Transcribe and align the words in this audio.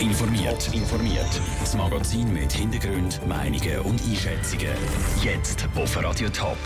Informiert. 0.00 0.72
informiert. 0.72 1.40
Das 1.58 1.74
Magazin 1.74 2.32
mit 2.32 2.52
Hintergrund, 2.52 3.20
Meinungen 3.26 3.80
und 3.80 4.00
Einschätzungen. 4.00 4.76
Jetzt 5.24 5.68
auf 5.74 5.96
Radio 5.96 6.28
Top. 6.28 6.56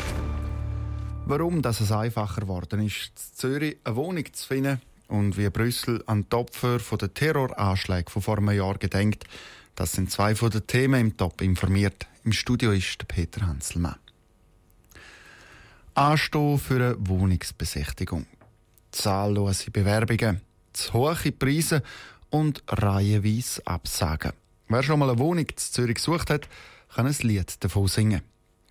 Warum 1.24 1.62
dass 1.62 1.80
es 1.80 1.90
einfacher 1.90 2.42
geworden 2.42 2.84
ist, 2.84 3.06
in 3.06 3.36
Zürich 3.36 3.76
eine 3.84 3.96
Wohnung 3.96 4.30
zu 4.30 4.46
finden 4.46 4.82
und 5.08 5.38
wie 5.38 5.48
Brüssel 5.48 6.04
an 6.06 6.26
die 6.30 6.36
Opfer 6.36 6.78
der 6.78 7.14
Terroranschläge 7.14 8.10
von 8.10 8.20
vor 8.20 8.36
einem 8.36 8.50
Jahr 8.50 8.76
gedenkt, 8.76 9.24
das 9.76 9.92
sind 9.92 10.10
zwei 10.10 10.34
von 10.34 10.50
den 10.50 10.66
Themen 10.66 11.00
im 11.00 11.16
Top 11.16 11.40
informiert. 11.40 12.06
Im 12.24 12.32
Studio 12.32 12.72
ist 12.72 13.08
Peter 13.08 13.46
Hanselmann. 13.46 13.96
Anstehen 15.94 16.58
für 16.58 16.74
eine 16.74 16.96
Wohnungsbesichtigung. 16.98 18.26
Zahllose 18.90 19.70
Bewerbungen, 19.70 20.42
zu 20.74 20.92
hohe 20.92 21.32
Preise 21.32 21.82
und 22.32 22.64
reihenweise 22.66 23.64
Absagen. 23.66 24.32
Wer 24.68 24.82
schon 24.82 24.98
mal 24.98 25.10
eine 25.10 25.18
Wohnung 25.18 25.46
in 25.46 25.56
Zürich 25.56 25.96
gesucht 25.96 26.30
hat, 26.30 26.48
kann 26.94 27.06
ein 27.06 27.14
Lied 27.20 27.62
davon 27.62 27.88
singen. 27.88 28.22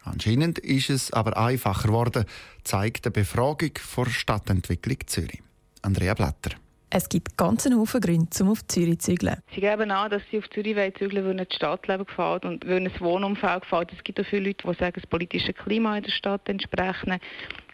Anscheinend 0.03 0.57
ist 0.59 0.89
es 0.89 1.13
aber 1.13 1.37
einfacher 1.37 1.87
geworden, 1.87 2.25
zeigt 2.63 3.05
eine 3.05 3.11
Befragung 3.11 3.71
vor 3.79 4.07
Stadtentwicklung 4.07 4.97
Zürich. 5.05 5.41
Andrea 5.83 6.15
Blatter. 6.15 6.51
Es 6.93 7.07
gibt 7.07 7.37
ganz 7.37 7.65
einen 7.65 7.79
Haufen 7.79 8.01
Gründe, 8.01 8.27
um 8.41 8.49
auf 8.49 8.67
Zürich 8.67 8.99
zu 8.99 9.11
zügeln. 9.11 9.37
Sie 9.55 9.61
geben 9.61 9.91
an, 9.91 10.11
dass 10.11 10.21
sie 10.29 10.39
auf 10.39 10.49
Zürich 10.49 10.75
zügeln 10.75 11.23
wollen, 11.23 11.37
weil 11.37 11.45
das 11.45 11.55
Stadtleben 11.55 12.05
gefällt 12.05 12.43
und 12.43 12.67
weil 12.67 12.85
ein 12.85 12.91
Wohnumfeld 12.99 13.61
gefällt. 13.61 13.93
Es 13.93 14.03
gibt 14.03 14.19
auch 14.19 14.25
viele 14.25 14.47
Leute, 14.49 14.67
die 14.67 14.73
sagen, 14.77 14.93
das 14.95 15.07
politische 15.07 15.53
Klima 15.53 15.95
in 15.95 16.03
der 16.03 16.11
Stadt 16.11 16.49
entsprechen. 16.49 17.19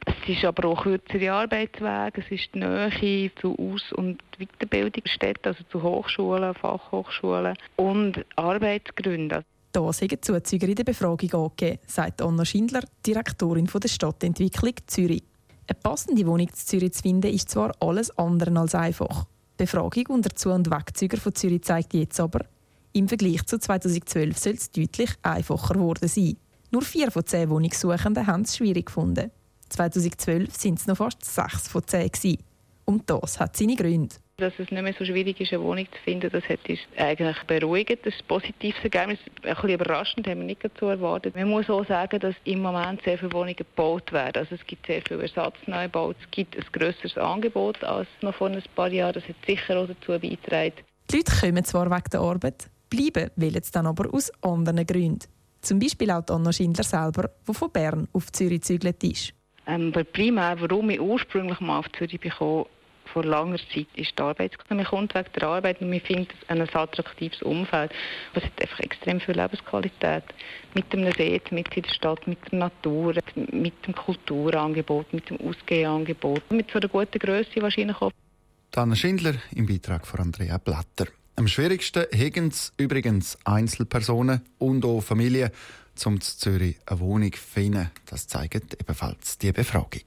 Es 0.07 0.29
ist 0.29 0.45
aber 0.45 0.69
auch 0.69 0.83
kürzere 0.83 1.33
Arbeitswege, 1.33 2.21
es 2.21 2.31
ist 2.31 2.55
die 2.55 2.59
Nähe 2.59 3.31
zu 3.41 3.57
Aus- 3.59 3.91
und 3.91 4.17
Weiterbildungsstätten, 4.39 5.51
also 5.51 5.63
zu 5.69 5.83
Hochschulen, 5.83 6.53
Fachhochschulen 6.53 7.57
und 7.75 8.25
Arbeitsgründe. 8.37 9.43
Da 9.73 9.91
sind 9.91 10.23
Zuzüger 10.23 10.69
in 10.69 10.75
der 10.75 10.85
Befragung 10.85 11.29
angegeben, 11.33 11.79
sagt 11.87 12.21
Anna 12.21 12.45
Schindler, 12.45 12.83
Direktorin 13.05 13.65
der 13.65 13.89
Stadtentwicklung 13.89 14.75
Zürich. 14.87 15.23
Eine 15.67 15.79
passende 15.83 16.25
Wohnung 16.25 16.47
in 16.47 16.53
Zürich 16.53 16.93
zu 16.93 17.01
finden, 17.01 17.33
ist 17.33 17.49
zwar 17.49 17.73
alles 17.81 18.17
andere 18.17 18.57
als 18.57 18.75
einfach. 18.75 19.25
Die 19.25 19.63
Befragung 19.63 20.05
unter 20.07 20.33
Zu- 20.33 20.51
und 20.51 20.71
Wegzüger 20.71 21.17
von 21.17 21.35
Zürich 21.35 21.63
zeigt 21.63 21.93
jetzt 21.93 22.19
aber, 22.21 22.45
im 22.93 23.09
Vergleich 23.09 23.45
zu 23.45 23.59
2012 23.59 24.37
soll 24.37 24.53
es 24.53 24.71
deutlich 24.71 25.11
einfacher 25.21 25.73
geworden 25.73 26.07
sein. 26.07 26.37
Nur 26.71 26.81
vier 26.81 27.11
von 27.11 27.25
zehn 27.25 27.49
Wohnungssuchenden 27.49 28.25
haben 28.25 28.43
es 28.43 28.55
schwierig 28.55 28.85
gefunden. 28.85 29.31
2012 29.69 30.55
sind 30.55 30.79
es 30.79 30.87
noch 30.87 30.97
fast 30.97 31.23
sechs 31.23 31.67
von 31.67 31.85
zehn. 31.85 32.09
Gewesen. 32.09 32.43
Und 32.85 33.09
das 33.09 33.39
hat 33.39 33.57
seine 33.57 33.75
Gründe. 33.75 34.15
Dass 34.37 34.53
es 34.59 34.71
nicht 34.71 34.83
mehr 34.83 34.93
so 34.97 35.03
schwierig 35.03 35.41
ist, 35.41 35.51
eine 35.51 35.63
Wohnung 35.63 35.87
zu 35.91 35.99
finden, 36.03 36.29
das 36.31 36.43
hat 36.47 36.59
uns 36.69 36.79
eigentlich 36.95 37.37
beruhigt. 37.47 38.05
Das 38.05 38.13
ist 38.13 38.21
ein 38.21 38.27
positives 38.27 38.81
Ergebnis. 38.83 39.19
Ein 39.41 39.55
bisschen 39.55 39.69
überraschend, 39.71 40.27
haben 40.27 40.39
wir 40.39 40.45
nicht 40.45 40.61
so 40.79 40.87
erwartet. 40.87 41.35
Man 41.35 41.49
muss 41.49 41.69
auch 41.69 41.85
sagen, 41.87 42.19
dass 42.19 42.35
im 42.43 42.61
Moment 42.61 43.01
sehr 43.03 43.17
viele 43.17 43.33
Wohnungen 43.33 43.55
gebaut 43.55 44.13
werden. 44.13 44.37
Also 44.37 44.55
es 44.55 44.65
gibt 44.67 44.85
sehr 44.85 45.01
viel 45.01 45.19
Ersatzneubauten. 45.19 46.21
Es 46.23 46.31
gibt 46.31 46.55
ein 46.55 46.65
grösseres 46.71 47.17
Angebot 47.17 47.83
als 47.83 48.07
noch 48.21 48.35
vor 48.35 48.47
ein 48.47 48.61
paar 48.75 48.91
Jahren. 48.91 49.13
Das 49.13 49.27
hat 49.27 49.35
sicher 49.45 49.79
auch 49.79 49.87
dazu 49.87 50.11
beigetragen. 50.11 50.73
Die 51.09 51.17
Leute 51.17 51.31
kommen 51.39 51.65
zwar 51.65 51.89
wegen 51.89 52.09
der 52.11 52.19
Arbeit, 52.19 52.69
bleiben 52.89 53.31
wollen 53.35 53.63
sie 53.63 53.71
dann 53.71 53.87
aber 53.87 54.13
aus 54.13 54.31
anderen 54.41 54.85
Gründen. 54.85 55.27
Zum 55.61 55.79
Beispiel 55.79 56.11
auch 56.11 56.23
Anna 56.29 56.53
Schindler 56.53 56.83
selber, 56.83 57.31
die 57.47 57.53
von 57.53 57.71
Bern 57.71 58.07
auf 58.13 58.31
Zürich 58.31 58.61
gezügelt 58.61 59.03
ist. 59.03 59.33
Ähm, 59.67 59.91
aber 59.93 60.03
primär, 60.05 60.55
warum 60.59 60.89
ich 60.89 60.99
ursprünglich 60.99 61.59
mal 61.59 61.79
auf 61.79 61.91
Zürich 61.91 62.19
bekomme, 62.19 62.65
vor 63.13 63.23
langer 63.23 63.57
Zeit 63.73 63.87
ist 63.95 64.17
die 64.17 64.21
Arbeit. 64.21 64.51
Man 64.69 64.85
kommt 64.85 65.15
wegen 65.15 65.29
der 65.33 65.47
Arbeit 65.47 65.81
und 65.81 65.89
man 65.89 65.99
findet 66.01 66.33
ein 66.47 66.61
attraktives 66.61 67.41
Umfeld. 67.41 67.91
Es 68.33 68.43
hat 68.43 68.61
einfach 68.61 68.79
extrem 68.79 69.19
viel 69.19 69.35
Lebensqualität. 69.35 70.23
Mit 70.73 70.91
dem 70.93 71.11
See, 71.13 71.41
mit 71.51 71.75
in 71.75 71.83
der 71.83 71.93
Stadt, 71.93 72.27
mit 72.27 72.39
der 72.51 72.59
Natur, 72.59 73.15
mit 73.51 73.73
dem 73.85 73.95
Kulturangebot, 73.95 75.13
mit 75.13 75.29
dem 75.29 75.39
Ausgehangebot, 75.41 76.51
mit 76.51 76.69
so 76.71 76.79
einer 76.79 76.89
guten 76.89 77.19
Größe 77.19 77.61
wahrscheinlich 77.61 77.99
auch. 78.01 78.11
Dana 78.71 78.95
Schindler 78.95 79.35
im 79.55 79.65
Beitrag 79.65 80.05
von 80.05 80.19
Andrea 80.19 80.57
Blatter. 80.57 81.07
Am 81.37 81.47
schwierigsten 81.47 82.05
hegen 82.11 82.51
übrigens 82.77 83.37
Einzelpersonen 83.45 84.41
und 84.57 84.83
auch 84.85 85.01
Familien, 85.01 85.51
um 86.05 86.15
in 86.15 86.21
Zürich 86.21 86.77
eine 86.85 86.99
Wohnung 86.99 87.33
zu 87.33 87.39
finden. 87.39 87.91
Das 88.05 88.27
zeigt 88.27 88.73
ebenfalls 88.79 89.37
die 89.37 89.51
Befragung. 89.51 90.03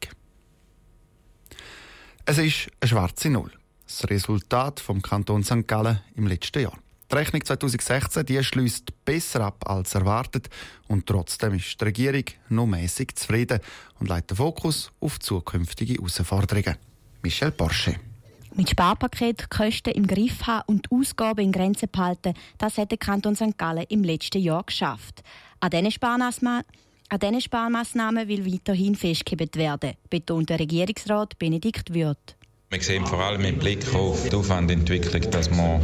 Es 2.24 2.38
ist 2.38 2.68
eine 2.80 2.88
schwarze 2.88 3.30
Null. 3.30 3.50
Das 3.86 4.08
Resultat 4.08 4.78
vom 4.78 5.02
Kanton 5.02 5.42
St. 5.42 5.66
Gallen 5.66 6.00
im 6.14 6.26
letzten 6.26 6.62
Jahr. 6.62 6.78
Die 7.10 7.16
Rechnung 7.16 7.44
2016 7.44 8.24
die 8.24 8.44
schließt 8.44 9.04
besser 9.04 9.40
ab 9.40 9.68
als 9.68 9.96
erwartet 9.96 10.48
und 10.86 11.06
trotzdem 11.06 11.54
ist 11.54 11.80
die 11.80 11.84
Regierung 11.84 12.24
noch 12.48 12.66
mäßig 12.66 13.16
zufrieden 13.16 13.58
und 13.98 14.08
legt 14.08 14.30
den 14.30 14.36
Fokus 14.36 14.92
auf 15.00 15.18
zukünftige 15.18 15.94
Herausforderungen. 15.94 16.76
Michel 17.22 17.50
Porsche. 17.50 18.09
Mit 18.54 18.70
Sparpaket 18.70 19.48
Kosten 19.48 19.92
im 19.92 20.06
Griff 20.06 20.46
haben 20.46 20.64
und 20.66 20.90
Ausgaben 20.90 21.44
in 21.44 21.52
Grenzen 21.52 21.88
behalten, 21.90 22.34
das 22.58 22.78
hat 22.78 22.90
der 22.90 22.98
Kanton 22.98 23.36
St. 23.36 23.56
Gallen 23.56 23.86
im 23.88 24.02
letzten 24.02 24.42
Jahr 24.42 24.64
geschafft. 24.64 25.22
An 25.60 25.70
diesen 25.70 25.90
Sparmaßnahmen 25.90 26.64
an 27.12 27.18
diesen 27.18 27.40
Sparmaßnahmen 27.40 28.28
will 28.28 28.46
weiterhin 28.46 28.94
festgehalten 28.94 29.58
werden, 29.58 29.94
betont 30.08 30.48
der 30.48 30.60
Regierungsrat 30.60 31.36
Benedikt 31.40 31.92
Wirth. 31.92 32.36
Wir 32.72 32.80
sehen 32.80 33.04
vor 33.04 33.18
allem 33.18 33.44
im 33.44 33.58
Blick 33.58 33.92
auf 33.96 34.28
die 34.28 34.36
Aufwandentwicklung, 34.36 35.28
dass 35.32 35.50
wir 35.50 35.80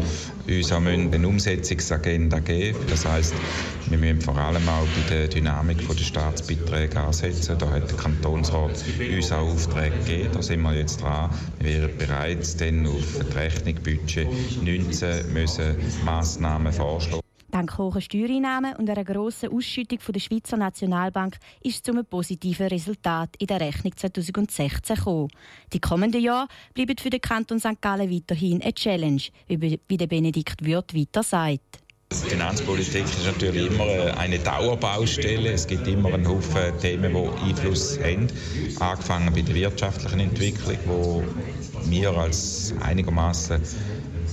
uns 0.47 0.71
auch 0.71 0.77
eine 0.77 1.27
Umsetzungsagenda 1.27 2.39
geben 2.39 2.79
müssen. 2.79 2.91
Das 2.91 3.05
heisst, 3.05 3.35
wir 3.89 3.99
müssen 3.99 4.21
vor 4.21 4.37
allem 4.37 4.69
auch 4.69 4.87
bei 4.87 5.11
der 5.17 5.27
Dynamik 5.27 5.79
der 5.85 6.05
Staatsbeiträge 6.05 7.01
ansetzen. 7.01 7.59
Da 7.59 7.71
hat 7.71 7.91
der 7.91 7.97
Kantonsrat 7.97 8.85
uns 9.17 9.33
auch 9.33 9.49
Aufträge 9.49 9.99
gegeben. 9.99 10.31
Da 10.33 10.43
sind 10.43 10.63
wir 10.63 10.75
jetzt 10.75 11.03
dran. 11.03 11.31
Wir 11.59 11.83
werden 11.83 11.99
bereits 11.99 12.57
dann 12.57 12.87
auf 12.87 13.19
die 13.33 13.37
Rechnung 13.37 13.75
Budget 13.83 14.29
19 14.63 15.33
müssen 15.33 15.75
Massnahmen 16.05 16.73
vorschlagen. 16.73 17.26
Dank 17.57 17.79
hoher 17.79 18.03
Steuereinnahmen 18.03 18.77
und 18.77 18.91
einer 18.91 19.03
grossen 19.03 19.51
Ausschüttung 19.51 19.99
von 19.99 20.13
der 20.13 20.21
Schweizer 20.21 20.59
Nationalbank 20.59 21.39
ist 21.63 21.77
es 21.77 21.83
zu 21.83 21.93
einem 21.93 22.05
positiven 22.05 22.67
Resultat 22.67 23.31
in 23.39 23.47
der 23.47 23.63
Rechnung 23.63 23.97
2016 23.97 24.95
gekommen. 24.95 25.31
Die 25.73 25.81
kommenden 25.81 26.21
Jahre 26.21 26.49
bleiben 26.75 26.99
für 26.99 27.09
den 27.09 27.23
Kanton 27.23 27.59
St. 27.59 27.81
Gallen 27.81 28.11
weiterhin 28.11 28.61
eine 28.61 28.75
Challenge, 28.75 29.23
wie 29.49 29.97
der 29.97 30.07
Benedikt 30.07 30.67
Wirth 30.67 30.95
weiter 30.95 31.23
sagt. 31.23 31.81
Die 32.13 32.29
Finanzpolitik 32.29 33.05
ist 33.05 33.25
natürlich 33.25 33.73
immer 33.73 34.19
eine 34.19 34.39
Dauerbaustelle. 34.39 35.51
Es 35.53 35.67
gibt 35.67 35.89
immer 35.89 36.13
einen 36.13 36.29
Haufen 36.29 36.79
Themen, 36.79 37.15
die 37.15 37.49
Einfluss 37.49 37.99
haben. 37.99 38.27
Angefangen 38.81 39.33
bei 39.35 39.41
der 39.41 39.55
wirtschaftlichen 39.55 40.21
Entwicklung, 40.21 40.77
wo 40.85 41.25
wir 41.87 42.11
als 42.19 42.75
einigermaßen 42.81 43.63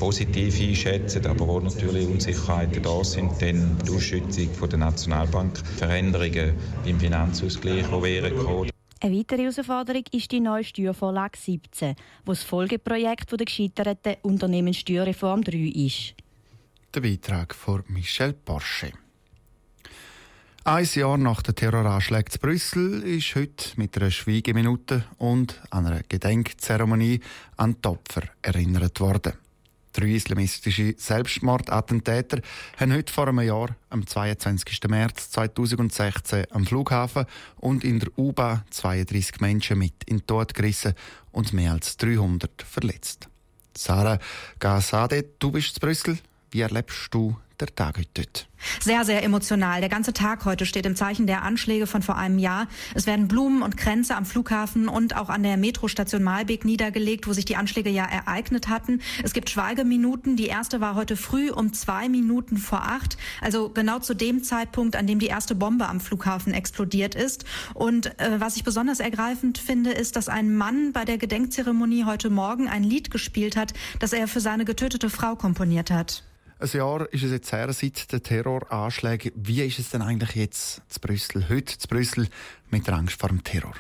positiv 0.04 0.60
einschätzen, 0.60 1.26
aber 1.28 1.48
wo 1.48 1.62
natürlich 1.62 2.06
Unsicherheiten 2.06 2.84
da 2.84 3.02
sind, 3.06 3.42
dann 3.42 3.78
die 3.88 3.92
Ausschüttung 3.92 4.54
von 4.54 4.70
der 4.70 4.80
Nationalbank, 4.80 5.58
Veränderungen 5.78 6.56
beim 6.84 7.00
Finanzausgleich, 7.00 7.86
die 7.86 8.04
wären 8.04 8.36
gekommen. 8.36 8.70
Eine 9.00 9.18
weitere 9.18 9.44
Herausforderung 9.44 10.04
ist 10.12 10.30
die 10.30 10.42
neue 10.42 10.66
Steuervorlage 10.66 11.38
17, 11.40 11.96
wo 12.26 12.34
das 12.34 12.44
Folgeprojekt 12.44 13.32
der 13.32 13.46
gescheiterten 13.46 14.16
Unternehmenssteuerreform 14.24 15.42
3 15.42 15.72
ist. 15.74 16.16
Der 16.94 17.00
Beitrag 17.00 17.56
von 17.56 17.84
Michel 17.88 18.34
Porsche. 18.34 18.92
Ein 20.66 20.88
Jahr 20.96 21.18
nach 21.18 21.42
den 21.42 21.56
Terroranschlägen 21.56 22.30
zu 22.30 22.40
Brüssel 22.40 23.04
ist 23.04 23.36
heute 23.36 23.72
mit 23.78 23.98
einer 23.98 24.12
Schweigeminute 24.12 25.06
und 25.18 25.62
einer 25.72 26.02
Gedenkzeremonie 26.04 27.22
an 27.56 27.78
die 27.82 27.88
Opfer 27.88 28.24
erinnert 28.42 29.00
worden. 29.00 29.34
Drei 29.94 30.08
islamistische 30.08 30.96
Selbstmordattentäter 30.98 32.42
haben 32.78 32.94
heute 32.94 33.14
vor 33.14 33.28
einem 33.28 33.42
Jahr, 33.42 33.76
am 33.92 34.08
22. 34.08 34.80
März 34.90 35.30
2016, 35.30 36.46
am 36.50 36.66
Flughafen 36.66 37.26
und 37.58 37.84
in 37.84 38.00
der 38.00 38.10
U-Bahn 38.18 38.64
32 38.72 39.40
Menschen 39.40 39.78
mit 39.78 39.94
in 40.08 40.18
den 40.18 40.26
Tod 40.26 40.56
gerissen 40.56 40.96
und 41.32 41.54
mehr 41.54 41.74
als 41.74 41.96
300 41.98 42.64
verletzt. 42.64 43.30
Sarah 43.78 44.18
Gassade, 44.58 45.26
du 45.38 45.52
bist 45.52 45.76
zu 45.76 45.80
Brüssel. 45.80 46.18
Wie 46.50 46.62
erlebst 46.62 47.14
du 47.14 47.38
der 47.60 47.76
Tag 47.76 47.98
heute? 47.98 48.46
Sehr, 48.80 49.04
sehr 49.04 49.24
emotional. 49.24 49.82
Der 49.82 49.90
ganze 49.90 50.14
Tag 50.14 50.46
heute 50.46 50.66
steht 50.66 50.86
im 50.86 50.96
Zeichen 50.96 51.28
der 51.28 51.44
Anschläge 51.44 51.88
von 51.88 52.02
vor 52.02 52.18
einem 52.18 52.40
Jahr. 52.40 52.68
Es 52.94 53.06
werden 53.08 53.28
Blumen 53.28 53.62
und 53.62 53.78
Kränze 53.78 54.16
am 54.16 54.26
Flughafen 54.26 54.88
und 54.88 55.16
auch 55.16 55.30
an 55.30 55.44
der 55.44 55.58
Metrostation 55.58 56.24
Malbeek 56.24 56.64
niedergelegt, 56.66 57.28
wo 57.28 57.34
sich 57.34 57.46
die 57.46 57.56
Anschläge 57.56 57.90
ja 57.90 58.06
ereignet 58.06 58.70
hatten. 58.70 59.02
Es 59.22 59.34
gibt 59.34 59.50
Schweigeminuten. 59.50 60.36
Die 60.36 60.48
erste 60.48 60.82
war 60.82 60.96
heute 60.96 61.18
früh 61.18 61.52
um 61.52 61.74
zwei 61.74 62.08
Minuten 62.10 62.58
vor 62.58 62.84
acht. 62.84 63.18
Also 63.42 63.70
genau 63.70 64.00
zu 64.00 64.14
dem 64.14 64.44
Zeitpunkt, 64.44 64.96
an 64.96 65.08
dem 65.08 65.20
die 65.20 65.28
erste 65.28 65.56
Bombe 65.56 65.88
am 65.88 66.00
Flughafen 66.00 66.54
explodiert 66.54 67.16
ist. 67.16 67.46
Und 67.74 68.18
äh, 68.20 68.40
was 68.40 68.56
ich 68.56 68.64
besonders 68.64 69.00
ergreifend 69.00 69.58
finde, 69.58 69.92
ist, 69.92 70.16
dass 70.16 70.30
ein 70.30 70.56
Mann 70.56 70.94
bei 70.94 71.06
der 71.06 71.18
Gedenkzeremonie 71.18 72.06
heute 72.06 72.30
Morgen 72.30 72.68
ein 72.68 72.84
Lied 72.84 73.12
gespielt 73.12 73.58
hat, 73.58 73.74
das 74.00 74.14
er 74.14 74.28
für 74.28 74.40
seine 74.40 74.66
getötete 74.66 75.10
Frau 75.10 75.36
komponiert 75.36 75.92
hat. 75.92 76.24
Ein 76.64 76.70
Jahr 76.78 77.12
ist 77.12 77.24
es 77.24 77.32
jetzt 77.32 77.52
her 77.52 77.74
seit 77.74 78.10
den 78.14 78.24
Terroranschlägen. 78.24 79.34
Wie 79.36 79.62
ist 79.64 79.80
es 79.80 79.90
denn 79.90 80.02
eigentlich 80.02 80.34
jetzt 80.36 80.82
zu 80.88 81.02
Brüssel, 81.02 81.50
heute 81.50 81.78
zu 81.78 81.90
Brüssel, 81.90 82.30
mit 82.70 82.88
der 82.88 82.94
Angst 82.94 83.20
vor 83.20 83.28
dem 83.28 83.44
Terror? 83.44 83.74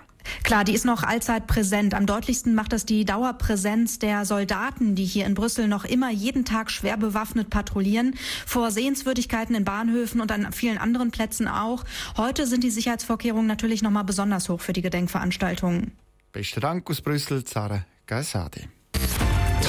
Klar, 0.43 0.65
die 0.65 0.73
ist 0.73 0.83
noch 0.83 1.03
allzeit 1.03 1.47
präsent. 1.47 1.93
Am 1.93 2.05
deutlichsten 2.05 2.55
macht 2.55 2.73
das 2.73 2.85
die 2.85 3.05
Dauerpräsenz 3.05 3.99
der 3.99 4.25
Soldaten, 4.25 4.95
die 4.95 5.05
hier 5.05 5.25
in 5.25 5.33
Brüssel 5.33 5.69
noch 5.69 5.85
immer 5.85 6.11
jeden 6.11 6.43
Tag 6.43 6.69
schwer 6.69 6.97
bewaffnet 6.97 7.49
patrouillieren. 7.49 8.15
Vor 8.45 8.69
Sehenswürdigkeiten 8.69 9.55
in 9.55 9.63
Bahnhöfen 9.63 10.19
und 10.19 10.29
an 10.33 10.51
vielen 10.51 10.77
anderen 10.77 11.11
Plätzen 11.11 11.47
auch. 11.47 11.85
Heute 12.17 12.47
sind 12.47 12.65
die 12.65 12.69
Sicherheitsvorkehrungen 12.69 13.47
natürlich 13.47 13.81
noch 13.81 13.91
mal 13.91 14.03
besonders 14.03 14.49
hoch 14.49 14.59
für 14.59 14.73
die 14.73 14.81
Gedenkveranstaltungen. 14.81 15.93
Besten 16.33 16.59
Dank 16.59 16.89
aus 16.89 16.99
Brüssel, 16.99 17.45
Zara 17.45 17.85
Gaisadi. 18.07 18.67